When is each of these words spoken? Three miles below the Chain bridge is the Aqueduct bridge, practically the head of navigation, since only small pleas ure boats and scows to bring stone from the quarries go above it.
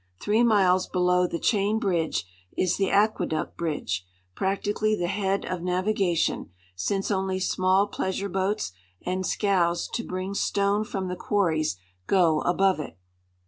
Three 0.19 0.41
miles 0.41 0.87
below 0.87 1.27
the 1.27 1.37
Chain 1.37 1.77
bridge 1.77 2.25
is 2.57 2.75
the 2.77 2.89
Aqueduct 2.89 3.55
bridge, 3.55 4.03
practically 4.33 4.95
the 4.95 5.05
head 5.05 5.45
of 5.45 5.61
navigation, 5.61 6.49
since 6.75 7.11
only 7.11 7.39
small 7.39 7.85
pleas 7.85 8.19
ure 8.19 8.27
boats 8.27 8.71
and 9.05 9.27
scows 9.27 9.87
to 9.89 10.03
bring 10.03 10.33
stone 10.33 10.83
from 10.85 11.07
the 11.07 11.15
quarries 11.15 11.77
go 12.07 12.41
above 12.41 12.79
it. 12.79 12.97